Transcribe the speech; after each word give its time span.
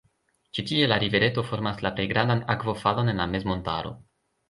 Ĉi-tie 0.57 0.87
la 0.91 0.97
rivereto 1.03 1.45
formas 1.51 1.85
la 1.89 1.93
plej 2.01 2.07
grandan 2.15 2.43
akvofalon 2.57 3.15
en 3.15 3.25
la 3.25 3.33
mezmontaro. 3.39 3.99